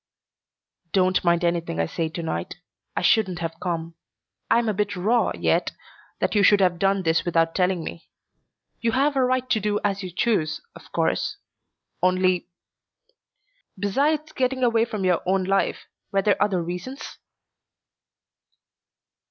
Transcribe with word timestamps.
"Don't 0.93 1.23
mind 1.23 1.43
anything 1.43 1.79
I 1.79 1.85
say 1.85 2.09
to 2.09 2.23
night. 2.23 2.55
I 2.97 3.03
shouldn't 3.03 3.37
have 3.37 3.59
come. 3.61 3.93
I'm 4.49 4.67
a 4.67 4.73
bit 4.73 4.95
raw 4.95 5.31
yet 5.37 5.73
that 6.17 6.33
you 6.33 6.41
should 6.41 6.59
have 6.59 6.79
done 6.79 7.03
this 7.03 7.23
without 7.23 7.53
telling 7.53 7.83
me. 7.83 8.09
You 8.79 8.93
have 8.93 9.15
a 9.15 9.23
right 9.23 9.47
to 9.51 9.59
do 9.59 9.79
as 9.83 10.01
you 10.01 10.09
choose, 10.09 10.59
of 10.75 10.91
course, 10.91 11.37
only. 12.01 12.47
Besides 13.77 14.31
getting 14.31 14.63
away 14.63 14.85
from 14.85 15.05
your 15.05 15.21
old 15.27 15.47
life 15.47 15.85
were 16.11 16.23
there 16.23 16.41
other 16.41 16.63
reasons?" 16.63 17.19